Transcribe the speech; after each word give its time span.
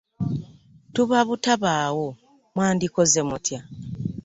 Tuba 0.93 1.17
butabaawo 1.27 2.07
mwandikoze 2.55 3.19
mutya? 3.29 3.59